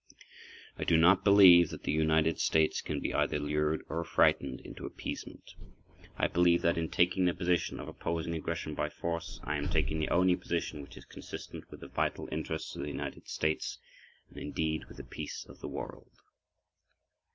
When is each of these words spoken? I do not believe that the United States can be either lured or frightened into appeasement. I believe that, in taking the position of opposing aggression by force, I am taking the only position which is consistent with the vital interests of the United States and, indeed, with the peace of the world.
I 0.79 0.83
do 0.83 0.97
not 0.97 1.23
believe 1.23 1.69
that 1.69 1.83
the 1.83 1.91
United 1.91 2.39
States 2.39 2.81
can 2.81 2.99
be 2.99 3.13
either 3.13 3.37
lured 3.37 3.83
or 3.87 4.03
frightened 4.03 4.59
into 4.61 4.87
appeasement. 4.87 5.53
I 6.17 6.25
believe 6.25 6.63
that, 6.63 6.75
in 6.75 6.89
taking 6.89 7.25
the 7.25 7.35
position 7.35 7.79
of 7.79 7.87
opposing 7.87 8.33
aggression 8.33 8.73
by 8.73 8.89
force, 8.89 9.39
I 9.43 9.57
am 9.57 9.69
taking 9.69 9.99
the 9.99 10.09
only 10.09 10.35
position 10.35 10.81
which 10.81 10.97
is 10.97 11.05
consistent 11.05 11.69
with 11.69 11.81
the 11.81 11.87
vital 11.87 12.27
interests 12.31 12.75
of 12.75 12.81
the 12.81 12.87
United 12.87 13.27
States 13.27 13.77
and, 14.29 14.39
indeed, 14.39 14.85
with 14.85 14.97
the 14.97 15.03
peace 15.03 15.45
of 15.47 15.59
the 15.59 15.67
world. 15.69 16.09